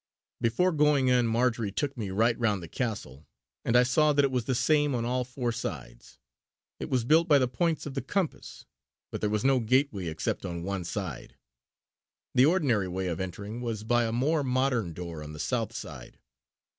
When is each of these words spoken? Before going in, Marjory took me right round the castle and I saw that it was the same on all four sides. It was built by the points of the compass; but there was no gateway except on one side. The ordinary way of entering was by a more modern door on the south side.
Before 0.41 0.71
going 0.71 1.09
in, 1.09 1.27
Marjory 1.27 1.71
took 1.71 1.95
me 1.95 2.09
right 2.09 2.35
round 2.39 2.63
the 2.63 2.67
castle 2.67 3.27
and 3.63 3.77
I 3.77 3.83
saw 3.83 4.13
that 4.13 4.25
it 4.25 4.31
was 4.31 4.45
the 4.45 4.55
same 4.55 4.95
on 4.95 5.05
all 5.05 5.23
four 5.23 5.51
sides. 5.51 6.17
It 6.79 6.89
was 6.89 7.05
built 7.05 7.27
by 7.27 7.37
the 7.37 7.47
points 7.47 7.85
of 7.85 7.93
the 7.93 8.01
compass; 8.01 8.65
but 9.11 9.21
there 9.21 9.29
was 9.29 9.45
no 9.45 9.59
gateway 9.59 10.07
except 10.07 10.43
on 10.43 10.63
one 10.63 10.85
side. 10.85 11.35
The 12.33 12.47
ordinary 12.47 12.87
way 12.87 13.09
of 13.09 13.19
entering 13.19 13.61
was 13.61 13.83
by 13.83 14.05
a 14.05 14.11
more 14.11 14.43
modern 14.43 14.93
door 14.93 15.21
on 15.21 15.33
the 15.33 15.39
south 15.39 15.71
side. 15.71 16.17